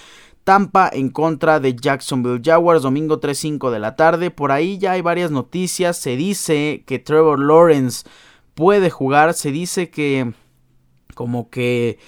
[0.43, 4.31] Tampa en contra de Jacksonville Jaguars, domingo 3-5 de la tarde.
[4.31, 5.97] Por ahí ya hay varias noticias.
[5.97, 8.09] Se dice que Trevor Lawrence
[8.55, 9.35] puede jugar.
[9.35, 10.33] Se dice que
[11.13, 11.99] como que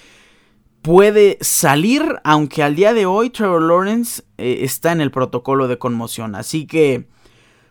[0.86, 5.78] puede salir, aunque al día de hoy Trevor Lawrence eh, está en el protocolo de
[5.78, 6.36] conmoción.
[6.36, 7.08] Así que,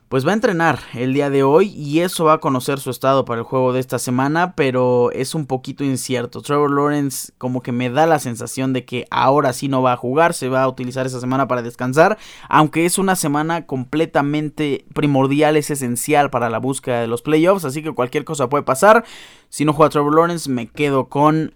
[0.10, 3.24] pues va a entrenar el día de hoy y eso va a conocer su estado
[3.24, 6.42] para el juego de esta semana, pero es un poquito incierto.
[6.42, 9.98] Trevor Lawrence como que me da la sensación de que ahora sí no va a
[9.98, 12.18] jugar, se va a utilizar esa semana para descansar,
[12.50, 17.82] aunque es una semana completamente primordial, es esencial para la búsqueda de los playoffs, así
[17.82, 19.06] que cualquier cosa puede pasar.
[19.48, 21.54] Si no juega Trevor Lawrence, me quedo con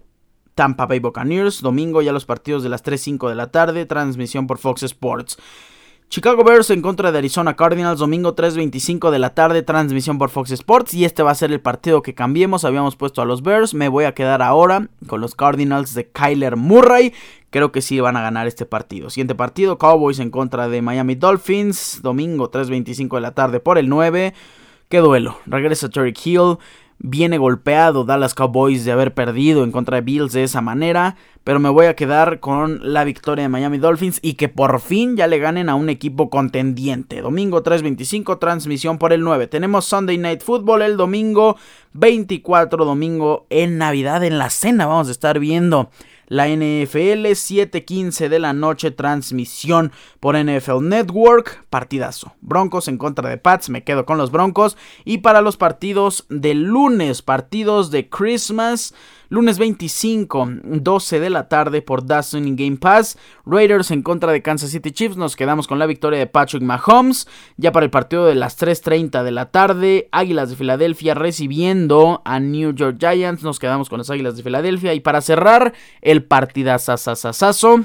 [0.60, 1.62] Tampa Bay Buccaneers.
[1.62, 3.86] Domingo ya los partidos de las 3.05 de la tarde.
[3.86, 5.38] Transmisión por Fox Sports.
[6.10, 10.50] Chicago Bears en contra de Arizona Cardinals, domingo 3.25 de la tarde, transmisión por Fox
[10.50, 10.92] Sports.
[10.92, 12.66] Y este va a ser el partido que cambiemos.
[12.66, 16.56] Habíamos puesto a los Bears, me voy a quedar ahora con los Cardinals de Kyler
[16.56, 17.14] Murray.
[17.48, 19.08] Creo que sí van a ganar este partido.
[19.08, 23.88] Siguiente partido, Cowboys en contra de Miami Dolphins, domingo 3.25 de la tarde por el
[23.88, 24.34] 9.
[24.90, 25.38] Qué duelo.
[25.46, 26.58] Regresa Terry Hill.
[27.02, 31.58] Viene golpeado Dallas Cowboys de haber perdido en contra de Bills de esa manera, pero
[31.58, 35.26] me voy a quedar con la victoria de Miami Dolphins y que por fin ya
[35.26, 37.22] le ganen a un equipo contendiente.
[37.22, 39.46] Domingo 3.25, transmisión por el 9.
[39.46, 41.56] Tenemos Sunday Night Football el domingo
[41.94, 44.84] 24, domingo en Navidad en la cena.
[44.84, 45.88] Vamos a estar viendo
[46.30, 49.90] la NFL, 7:15 de la noche, transmisión
[50.20, 52.34] por NFL Network, partidazo.
[52.40, 54.76] Broncos en contra de Pats, me quedo con los Broncos.
[55.04, 58.94] Y para los partidos de lunes, partidos de Christmas.
[59.30, 63.16] Lunes 25, 12 de la tarde por Dawson Game Pass.
[63.46, 65.16] Raiders en contra de Kansas City Chiefs.
[65.16, 67.28] Nos quedamos con la victoria de Patrick Mahomes.
[67.56, 70.08] Ya para el partido de las 3.30 de la tarde.
[70.10, 73.44] Águilas de Filadelfia recibiendo a New York Giants.
[73.44, 74.94] Nos quedamos con las Águilas de Filadelfia.
[74.94, 77.84] Y para cerrar, el partidazazazazo.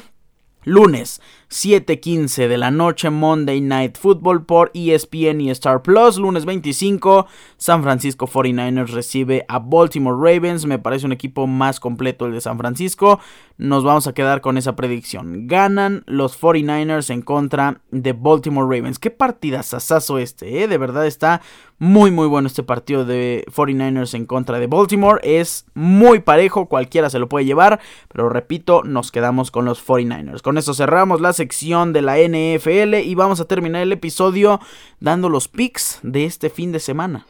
[0.64, 1.22] Lunes
[1.56, 6.18] 7:15 de la noche Monday Night Football por ESPN y Star Plus.
[6.18, 10.66] Lunes 25 San Francisco 49ers recibe a Baltimore Ravens.
[10.66, 13.22] Me parece un equipo más completo el de San Francisco.
[13.58, 15.48] Nos vamos a quedar con esa predicción.
[15.48, 19.00] Ganan los 49ers en contra de Baltimore Ravens.
[19.00, 20.68] Qué partidazazazo este, ¿eh?
[20.68, 21.42] De verdad está
[21.78, 25.22] muy muy bueno este partido de 49ers en contra de Baltimore.
[25.24, 27.80] Es muy parejo, cualquiera se lo puede llevar.
[28.10, 30.42] Pero repito, nos quedamos con los 49ers.
[30.42, 34.60] Con eso cerramos la sección de la NFL y vamos a terminar el episodio
[35.00, 37.26] dando los picks de este fin de semana.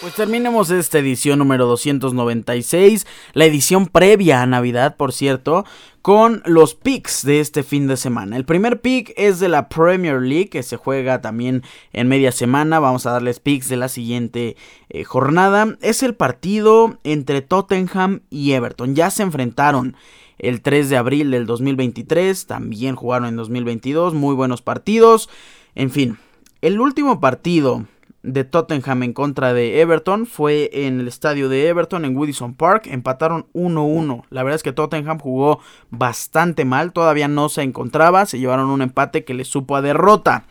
[0.00, 5.66] Pues terminemos esta edición número 296, la edición previa a Navidad, por cierto,
[6.00, 8.38] con los picks de este fin de semana.
[8.38, 11.62] El primer pick es de la Premier League, que se juega también
[11.92, 12.78] en media semana.
[12.78, 14.56] Vamos a darles picks de la siguiente
[14.88, 15.76] eh, jornada.
[15.82, 18.94] Es el partido entre Tottenham y Everton.
[18.94, 19.96] Ya se enfrentaron
[20.40, 25.28] el 3 de abril del 2023, también jugaron en 2022, muy buenos partidos.
[25.74, 26.18] En fin,
[26.60, 27.86] el último partido
[28.22, 32.86] de Tottenham en contra de Everton fue en el estadio de Everton en Woodison Park,
[32.86, 34.24] empataron 1-1.
[34.30, 38.82] La verdad es que Tottenham jugó bastante mal, todavía no se encontraba, se llevaron un
[38.82, 40.44] empate que les supo a derrota.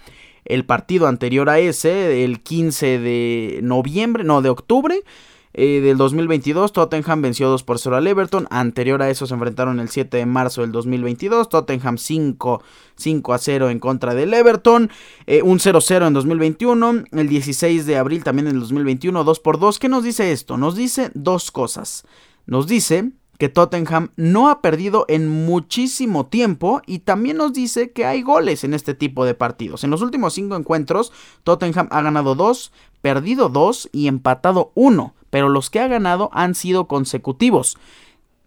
[0.45, 5.03] El partido anterior a ese, el 15 de noviembre, no, de octubre,
[5.53, 8.47] eh, del 2022, Tottenham venció 2 por 0 al Everton.
[8.51, 11.49] Anterior a eso se enfrentaron el 7 de marzo del 2022.
[11.49, 12.63] Tottenham 5,
[12.95, 14.91] 5 a 0 en contra del Everton.
[15.25, 17.03] Eh, un 0-0 en 2021.
[17.11, 19.79] El 16 de abril también en el 2021, 2 por 2.
[19.79, 20.57] ¿Qué nos dice esto?
[20.57, 22.05] Nos dice dos cosas.
[22.45, 28.05] Nos dice que Tottenham no ha perdido en muchísimo tiempo y también nos dice que
[28.05, 29.85] hay goles en este tipo de partidos.
[29.85, 31.13] En los últimos cinco encuentros,
[31.45, 36.53] Tottenham ha ganado 2, perdido 2 y empatado 1, pero los que ha ganado han
[36.53, 37.77] sido consecutivos.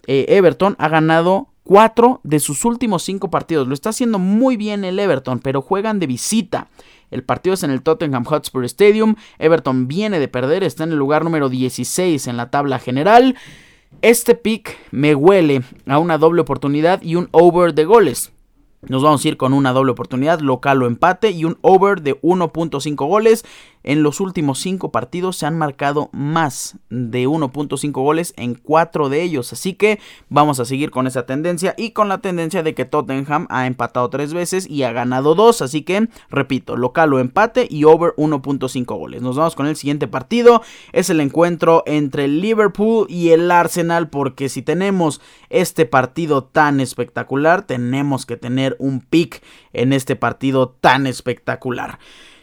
[0.06, 3.66] Eh, Everton ha ganado 4 de sus últimos 5 partidos.
[3.68, 6.68] Lo está haciendo muy bien el Everton, pero juegan de visita.
[7.10, 9.14] El partido es en el Tottenham Hotspur Stadium.
[9.38, 13.36] Everton viene de perder, está en el lugar número 16 en la tabla general.
[14.00, 18.32] Este pick me huele a una doble oportunidad y un over de goles.
[18.88, 22.20] Nos vamos a ir con una doble oportunidad, local o empate y un over de
[22.20, 23.44] 1.5 goles.
[23.84, 29.22] En los últimos 5 partidos se han marcado más de 1.5 goles en 4 de
[29.22, 29.52] ellos.
[29.52, 33.46] Así que vamos a seguir con esa tendencia y con la tendencia de que Tottenham
[33.50, 35.62] ha empatado 3 veces y ha ganado 2.
[35.62, 39.22] Así que, repito, local o empate y over 1.5 goles.
[39.22, 40.62] Nos vamos con el siguiente partido.
[40.92, 46.80] Es el encuentro entre el Liverpool y el Arsenal porque si tenemos este partido tan
[46.80, 49.42] espectacular, tenemos que tener un pick
[49.72, 51.98] en este partido tan espectacular.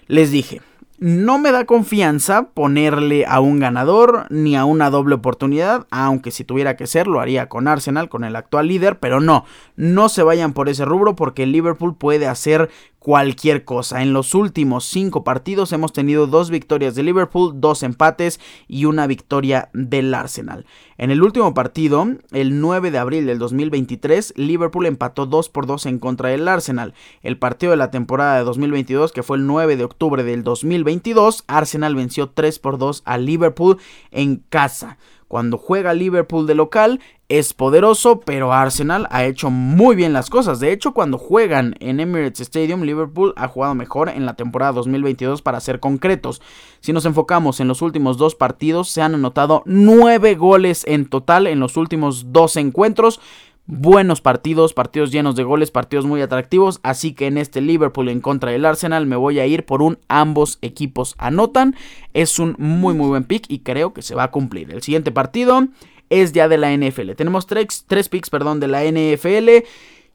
[0.07, 0.61] Les dije,
[0.99, 6.43] no me da confianza ponerle a un ganador ni a una doble oportunidad, aunque si
[6.43, 10.23] tuviera que ser lo haría con Arsenal, con el actual líder, pero no, no se
[10.23, 12.69] vayan por ese rubro porque Liverpool puede hacer
[13.09, 14.03] cualquier cosa.
[14.03, 19.07] En los últimos cinco partidos hemos tenido dos victorias de Liverpool, dos empates y una
[19.07, 20.67] victoria del Arsenal.
[20.99, 25.87] En el último partido, el 9 de abril del 2023, Liverpool empató 2 por 2
[25.87, 26.93] en contra del Arsenal.
[27.23, 31.45] El partido de la temporada de 2022, que fue el 9 de octubre del 2022,
[31.47, 33.79] Arsenal venció 3 por 2 a Liverpool
[34.11, 34.99] en casa.
[35.29, 40.59] Cuando juega Liverpool de local es poderoso, pero Arsenal ha hecho muy bien las cosas.
[40.59, 45.43] De hecho, cuando juegan en Emirates Stadium, Liverpool ha jugado mejor en la temporada 2022
[45.43, 46.41] para ser concretos.
[46.79, 51.45] Si nos enfocamos en los últimos dos partidos, se han anotado nueve goles en total
[51.45, 53.21] en los últimos dos encuentros
[53.71, 58.19] buenos partidos, partidos llenos de goles, partidos muy atractivos, así que en este Liverpool en
[58.19, 61.75] contra del Arsenal me voy a ir por un ambos equipos anotan,
[62.15, 64.71] es un muy muy buen pick y creo que se va a cumplir.
[64.71, 65.67] El siguiente partido
[66.09, 69.63] es ya de la NFL, tenemos tres, tres picks perdón, de la NFL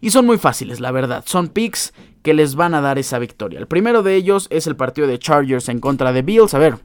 [0.00, 3.60] y son muy fáciles la verdad, son picks que les van a dar esa victoria.
[3.60, 6.78] El primero de ellos es el partido de Chargers en contra de Bills, a ver,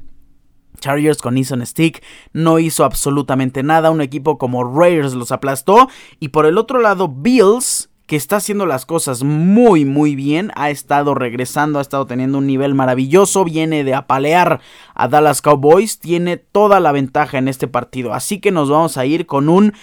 [0.80, 3.92] Chargers con Eason Stick no hizo absolutamente nada.
[3.92, 5.89] Un equipo como Raiders los aplastó.
[6.20, 10.72] Y por el otro lado, Bills, que está haciendo las cosas muy, muy bien, ha
[10.72, 13.46] estado regresando, ha estado teniendo un nivel maravilloso.
[13.46, 14.62] Viene de apalear
[14.96, 16.00] a Dallas Cowboys.
[16.00, 18.13] Tiene toda la ventaja en este partido.
[18.13, 19.74] Así que nos vamos a ir con un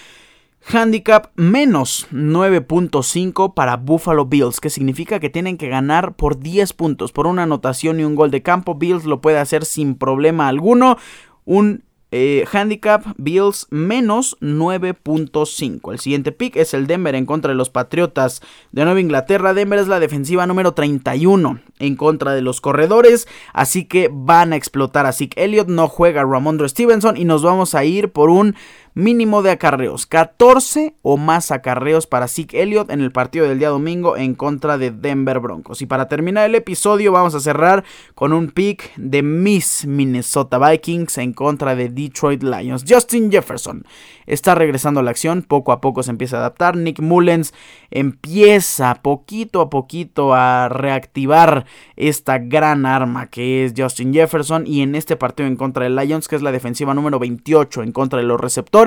[0.68, 7.12] Handicap menos 9.5 para Buffalo Bills, que significa que tienen que ganar por 10 puntos,
[7.12, 8.74] por una anotación y un gol de campo.
[8.74, 10.98] Bills lo puede hacer sin problema alguno.
[11.44, 15.92] Un eh, handicap Bills menos 9.5.
[15.92, 19.54] El siguiente pick es el Denver en contra de los Patriotas de Nueva Inglaterra.
[19.54, 23.28] Denver es la defensiva número 31 en contra de los corredores.
[23.52, 25.68] Así que van a explotar a Zeke Elliott.
[25.68, 28.56] No juega Ramondre Stevenson y nos vamos a ir por un
[28.96, 33.68] mínimo de acarreos, 14 o más acarreos para Zeke Elliott en el partido del día
[33.68, 35.82] domingo en contra de Denver Broncos.
[35.82, 41.18] Y para terminar el episodio vamos a cerrar con un pick de Miss Minnesota Vikings
[41.18, 42.86] en contra de Detroit Lions.
[42.88, 43.84] Justin Jefferson
[44.24, 46.74] está regresando a la acción, poco a poco se empieza a adaptar.
[46.74, 47.52] Nick Mullens
[47.90, 54.94] empieza poquito a poquito a reactivar esta gran arma que es Justin Jefferson y en
[54.94, 58.24] este partido en contra de Lions, que es la defensiva número 28 en contra de
[58.24, 58.85] los receptores,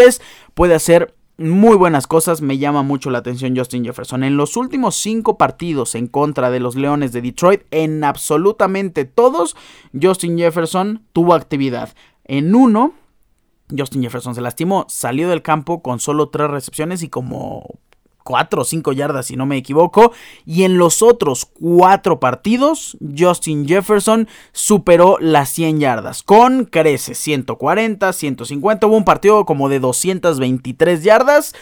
[0.53, 4.23] puede hacer muy buenas cosas, me llama mucho la atención Justin Jefferson.
[4.23, 9.55] En los últimos cinco partidos en contra de los Leones de Detroit, en absolutamente todos,
[9.99, 11.95] Justin Jefferson tuvo actividad.
[12.25, 12.93] En uno,
[13.75, 17.79] Justin Jefferson se lastimó, salió del campo con solo tres recepciones y como
[18.23, 20.11] 4 o 5 yardas si no me equivoco.
[20.45, 26.23] Y en los otros 4 partidos, Justin Jefferson superó las 100 yardas.
[26.23, 28.87] Con creces, 140, 150.
[28.87, 31.53] Hubo un partido como de 223 yardas.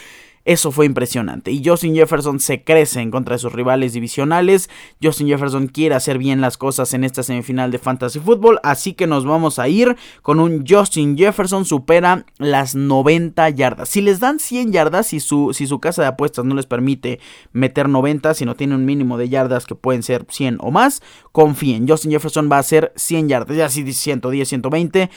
[0.48, 1.52] Eso fue impresionante.
[1.52, 4.70] Y Justin Jefferson se crece en contra de sus rivales divisionales.
[5.02, 8.58] Justin Jefferson quiere hacer bien las cosas en esta semifinal de Fantasy Football.
[8.62, 13.90] Así que nos vamos a ir con un Justin Jefferson supera las 90 yardas.
[13.90, 17.20] Si les dan 100 yardas, si su, si su casa de apuestas no les permite
[17.52, 21.02] meter 90, si no tiene un mínimo de yardas que pueden ser 100 o más,
[21.30, 21.86] confíen.
[21.86, 23.54] Justin Jefferson va a hacer 100 yardas.
[23.54, 25.10] Ya si 110, 120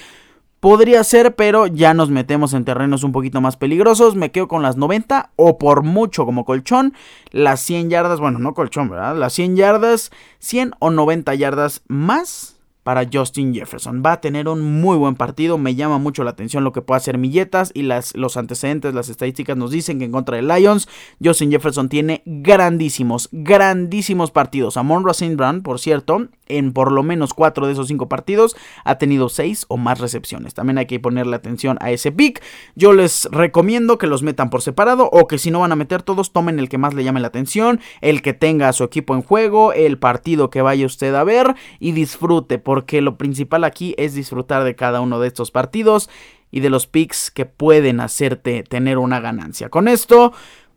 [0.62, 4.16] Podría ser, pero ya nos metemos en terrenos un poquito más peligrosos.
[4.16, 6.94] Me quedo con las 90 o por mucho como colchón.
[7.32, 9.18] Las 100 yardas, bueno, no colchón, ¿verdad?
[9.18, 14.04] Las 100 yardas, 100 o 90 yardas más para Justin Jefferson.
[14.06, 15.58] Va a tener un muy buen partido.
[15.58, 19.10] Me llama mucho la atención lo que puede hacer Milletas y las, los antecedentes, las
[19.10, 20.88] estadísticas nos dicen que en contra de Lions,
[21.24, 24.78] Justin Jefferson tiene grandísimos, grandísimos partidos.
[24.78, 26.28] Amon Racine Brown, por cierto,
[26.58, 30.54] en por lo menos cuatro de esos cinco partidos ha tenido seis o más recepciones.
[30.54, 32.42] También hay que ponerle atención a ese pick.
[32.76, 36.04] Yo les recomiendo que los metan por separado o que si no van a meter
[36.04, 39.16] todos, tomen el que más le llame la atención, el que tenga a su equipo
[39.16, 43.96] en juego, el partido que vaya usted a ver y disfrute, porque lo principal aquí
[43.98, 46.10] es disfrutar de cada uno de estos partidos
[46.52, 49.70] y de los picks que pueden hacerte tener una ganancia.
[49.70, 50.34] Con esto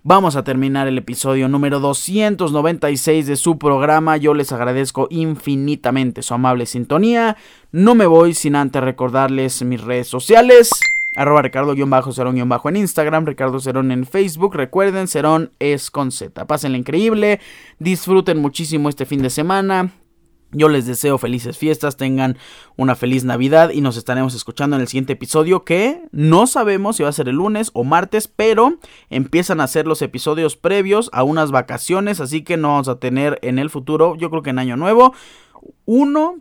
[0.07, 4.19] Vamos a terminar el episodio número 296 de su programa.
[4.19, 7.39] Yo les agradezco infinitamente su amable sintonía.
[7.73, 10.69] No me voy sin antes recordarles mis redes sociales.
[11.17, 14.55] Arroba Ricardo-Cerón- en Instagram, Ricardo Cerón en Facebook.
[14.55, 16.45] Recuerden, Cerón es con Z.
[16.47, 17.41] Pásenla increíble.
[17.79, 19.91] Disfruten muchísimo este fin de semana.
[20.55, 22.39] Yo les deseo felices fiestas, tengan
[22.77, 27.03] una feliz Navidad y nos estaremos escuchando en el siguiente episodio que no sabemos si
[27.03, 28.79] va a ser el lunes o martes, pero
[29.11, 33.39] empiezan a ser los episodios previos a unas vacaciones, así que no vamos a tener
[33.43, 35.13] en el futuro, yo creo que en año nuevo,
[35.85, 36.37] uno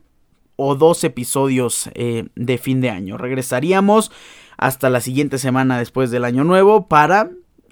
[0.55, 3.17] o dos episodios eh, de fin de año.
[3.17, 4.11] Regresaríamos
[4.57, 7.31] hasta la siguiente semana después del año nuevo para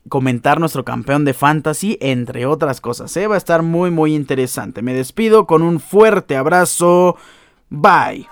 [0.10, 3.16] comentar nuestro campeón de fantasy, entre otras cosas.
[3.18, 3.28] ¿eh?
[3.28, 4.82] Va a estar muy, muy interesante.
[4.82, 7.18] Me despido con un fuerte abrazo.
[7.70, 8.28] Bye.